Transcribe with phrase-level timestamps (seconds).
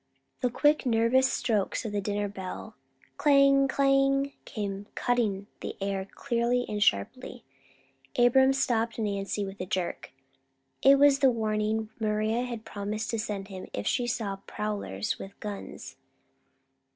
[0.39, 2.73] The quick nervous strokes of the dinner bell,
[3.17, 3.67] "Clang!
[3.67, 7.43] Clang!" came cutting the air clearly and sharply.
[8.17, 10.11] Abram stopped Nancy with a jerk.
[10.81, 15.39] It was the warning Maria had promised to send him if she saw prowlers with
[15.39, 15.97] guns.